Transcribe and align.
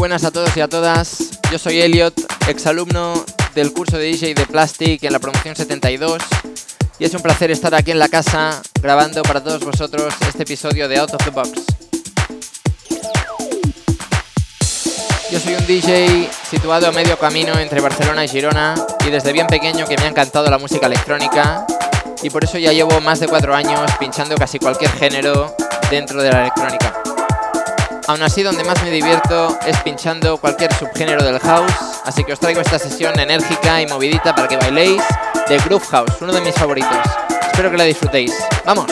Buenas 0.00 0.24
a 0.24 0.30
todos 0.30 0.56
y 0.56 0.62
a 0.62 0.66
todas. 0.66 1.28
Yo 1.52 1.58
soy 1.58 1.82
Elliot, 1.82 2.14
exalumno 2.48 3.22
del 3.54 3.70
curso 3.74 3.98
de 3.98 4.04
DJ 4.04 4.32
de 4.32 4.46
Plastic 4.46 5.04
en 5.04 5.12
la 5.12 5.18
promoción 5.18 5.54
72. 5.54 6.22
Y 6.98 7.04
es 7.04 7.12
un 7.12 7.20
placer 7.20 7.50
estar 7.50 7.74
aquí 7.74 7.90
en 7.90 7.98
la 7.98 8.08
casa 8.08 8.62
grabando 8.80 9.20
para 9.22 9.44
todos 9.44 9.62
vosotros 9.62 10.14
este 10.26 10.44
episodio 10.44 10.88
de 10.88 10.96
Out 11.00 11.12
of 11.12 11.24
the 11.24 11.30
Box. 11.30 11.50
Yo 15.30 15.38
soy 15.38 15.52
un 15.52 15.66
DJ 15.66 16.30
situado 16.50 16.86
a 16.86 16.92
medio 16.92 17.18
camino 17.18 17.58
entre 17.58 17.82
Barcelona 17.82 18.24
y 18.24 18.28
Girona 18.28 18.76
y 19.06 19.10
desde 19.10 19.34
bien 19.34 19.48
pequeño 19.48 19.86
que 19.86 19.98
me 19.98 20.04
ha 20.04 20.08
encantado 20.08 20.48
la 20.48 20.56
música 20.56 20.86
electrónica 20.86 21.66
y 22.22 22.30
por 22.30 22.42
eso 22.42 22.56
ya 22.56 22.72
llevo 22.72 23.02
más 23.02 23.20
de 23.20 23.28
cuatro 23.28 23.54
años 23.54 23.90
pinchando 24.00 24.34
casi 24.36 24.58
cualquier 24.58 24.92
género 24.92 25.54
dentro 25.90 26.22
de 26.22 26.30
la 26.30 26.40
electrónica. 26.40 26.99
Aún 28.10 28.24
así, 28.24 28.42
donde 28.42 28.64
más 28.64 28.82
me 28.82 28.90
divierto 28.90 29.56
es 29.64 29.80
pinchando 29.82 30.36
cualquier 30.38 30.74
subgénero 30.74 31.22
del 31.22 31.38
house, 31.38 31.72
así 32.04 32.24
que 32.24 32.32
os 32.32 32.40
traigo 32.40 32.60
esta 32.60 32.76
sesión 32.76 33.16
enérgica 33.20 33.80
y 33.80 33.86
movidita 33.86 34.34
para 34.34 34.48
que 34.48 34.56
bailéis 34.56 35.00
de 35.48 35.58
Groove 35.58 35.86
House, 35.92 36.16
uno 36.20 36.32
de 36.32 36.40
mis 36.40 36.56
favoritos. 36.56 36.90
Espero 37.46 37.70
que 37.70 37.76
la 37.76 37.84
disfrutéis. 37.84 38.34
¡Vamos! 38.66 38.86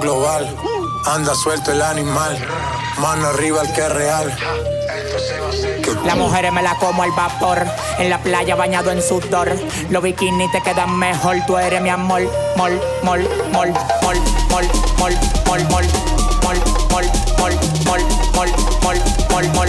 Global, 0.00 0.56
anda 1.06 1.34
suelto 1.34 1.70
el 1.72 1.80
animal, 1.80 2.38
mano 2.98 3.28
arriba 3.28 3.62
el 3.62 3.72
que 3.72 3.80
es 3.80 3.92
real. 3.92 4.36
Las 6.04 6.16
mujeres 6.16 6.52
me 6.52 6.62
la 6.62 6.76
como 6.76 7.02
al 7.02 7.12
vapor, 7.12 7.64
en 7.98 8.10
la 8.10 8.18
playa 8.18 8.56
bañado 8.56 8.90
en 8.90 9.02
sudor. 9.02 9.52
Los 9.90 10.02
bikinis 10.02 10.50
te 10.52 10.62
quedan 10.62 10.96
mejor, 10.98 11.36
tú 11.46 11.56
eres 11.56 11.80
mi 11.80 11.90
amor. 11.90 12.22
Mol, 12.56 12.80
mol, 13.02 13.28
mol, 13.52 13.72
mol, 14.10 14.18
mol, 14.50 14.66
mol, 14.98 15.14
mol, 15.50 15.64
mol, 15.70 15.86
mol, 16.42 16.56
mol, 16.90 17.04
mol, 17.44 17.54
mol, 17.84 18.00
mol, 18.34 18.50
mol, 18.82 18.98
mol, 19.30 19.48
mol, 19.54 19.68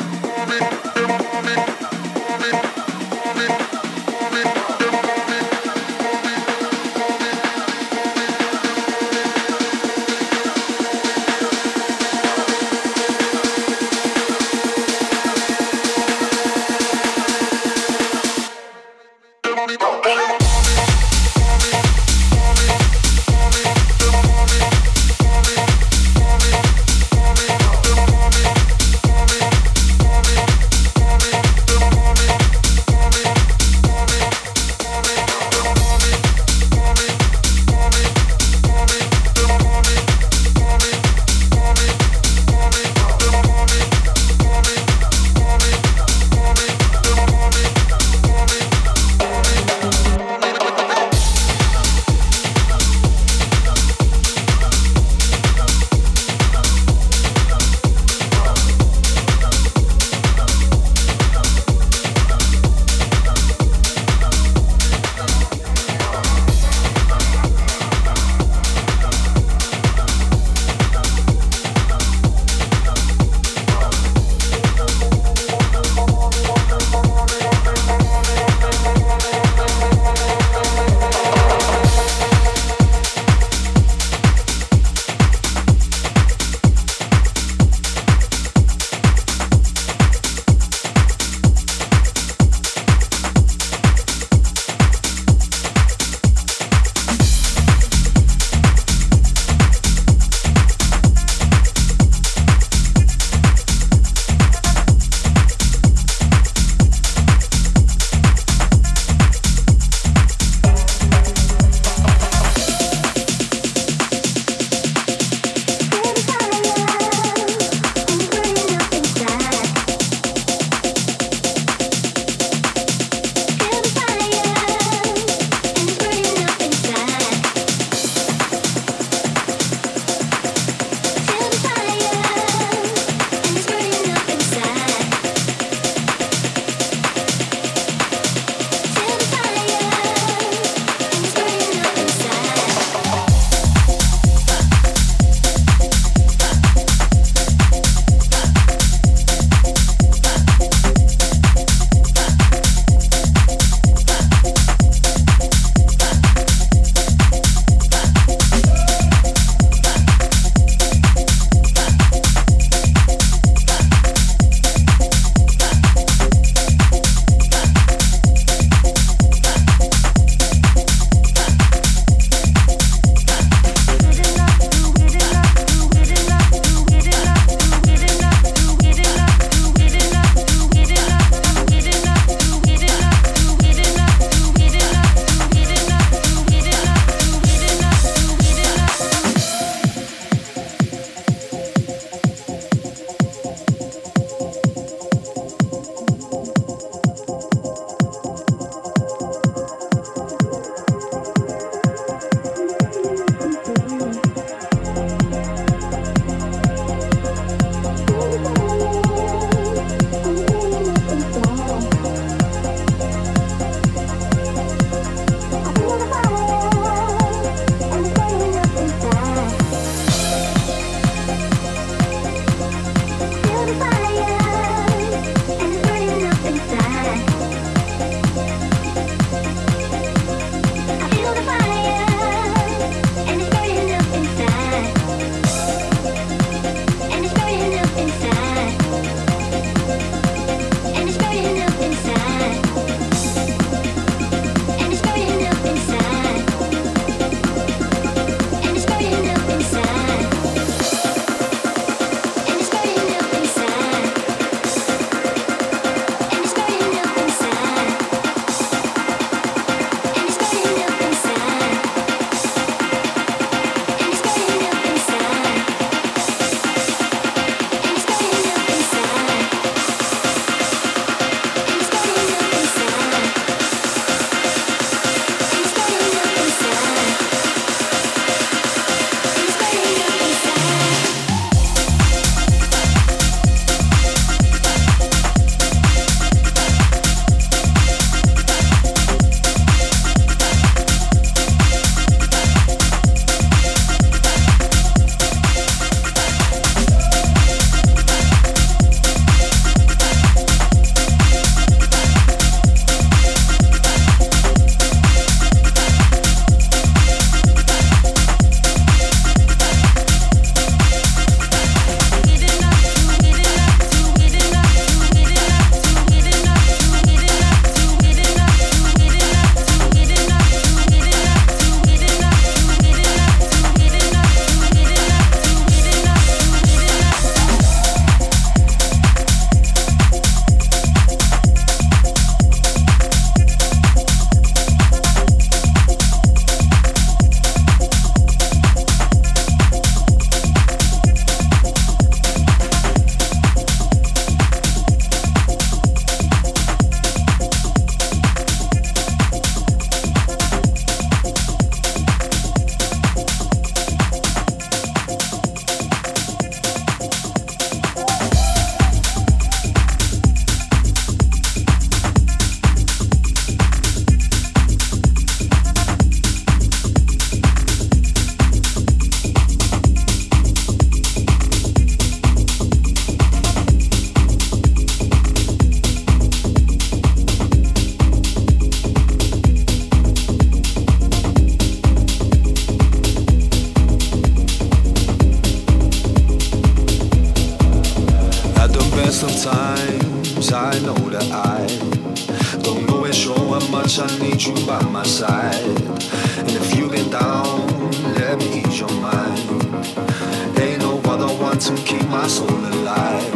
want 401.41 401.59
to 401.59 401.75
keep 401.83 402.07
my 402.07 402.27
soul 402.27 402.49
alive. 402.49 403.33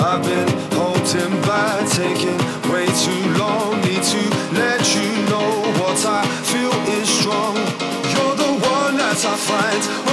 I've 0.00 0.22
been 0.22 0.48
holding 0.76 1.34
back, 1.42 1.88
taking 1.88 2.38
way 2.70 2.86
too 3.04 3.22
long. 3.40 3.80
Need 3.80 4.02
to 4.02 4.22
let 4.52 4.82
you 4.94 5.08
know 5.30 5.50
what 5.80 5.98
I 6.04 6.26
feel 6.50 6.74
is 6.96 7.08
strong. 7.08 7.56
You're 8.12 8.36
the 8.36 8.52
one 8.76 8.96
that 8.98 9.24
I 9.24 9.36
find. 9.36 10.07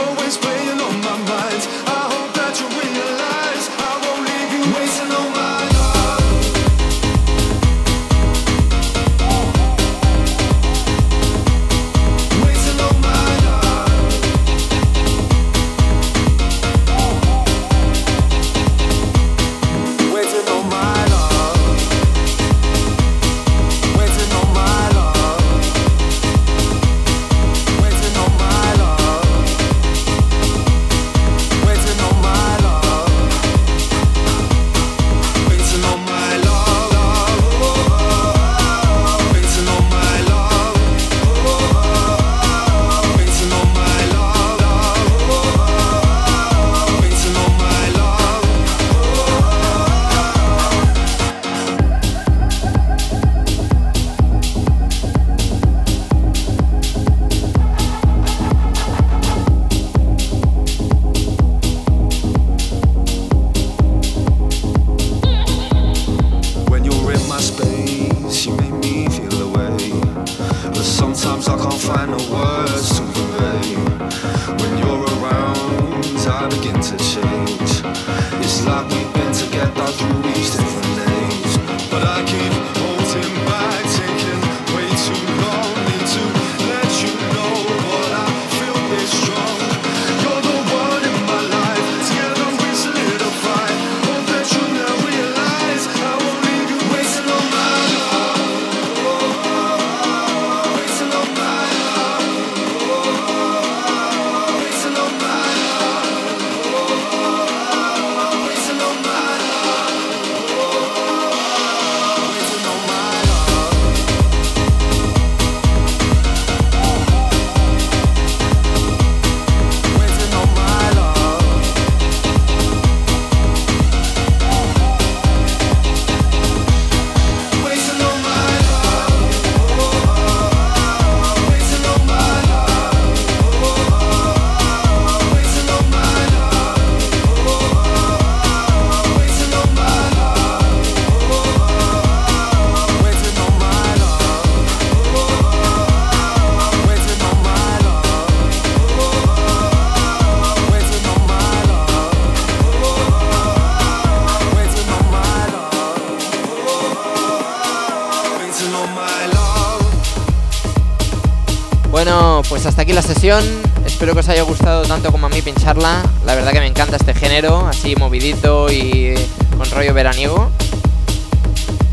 La 165.66 166.36
verdad 166.36 166.52
que 166.52 166.60
me 166.60 166.68
encanta 166.68 166.96
este 166.96 167.16
género, 167.16 167.66
así 167.66 167.96
movidito 167.96 168.72
y 168.72 169.16
con 169.58 169.68
rollo 169.72 169.96
veraniego. 169.96 170.52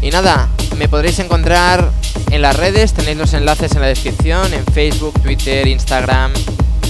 Y 0.02 0.10
nada, 0.10 0.50
me 0.76 0.88
podréis 0.88 1.18
encontrar 1.20 1.90
en 2.30 2.42
las 2.42 2.54
redes, 2.54 2.92
tenéis 2.92 3.16
los 3.16 3.32
enlaces 3.32 3.72
en 3.74 3.80
la 3.80 3.86
descripción, 3.86 4.52
en 4.52 4.62
Facebook, 4.66 5.14
Twitter, 5.22 5.66
Instagram. 5.66 6.32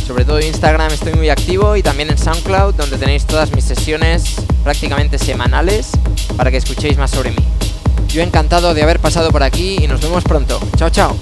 Sobre 0.05 0.25
todo 0.25 0.41
Instagram 0.41 0.91
estoy 0.93 1.15
muy 1.15 1.31
activo 1.31 1.77
y 1.77 1.85
también 1.85 2.11
en 2.11 2.19
SoundCloud, 2.19 2.75
donde 2.75 2.99
tenéis 2.99 3.27
todas 3.27 3.55
mis 3.55 3.65
sesiones 3.65 4.35
prácticamente 4.65 5.19
semanales 5.19 5.93
para 6.37 6.51
que 6.51 6.57
escuchéis 6.57 6.99
más 6.99 7.13
sobre 7.13 7.31
mí. 7.31 7.45
Yo 8.09 8.23
encantado 8.23 8.75
de 8.75 8.83
haber 8.83 8.99
pasado 8.99 9.31
por 9.31 9.45
aquí 9.45 9.77
y 9.81 9.87
nos 9.87 10.01
vemos 10.01 10.25
pronto. 10.25 10.61
Chao, 10.77 10.91
chao. 10.91 11.17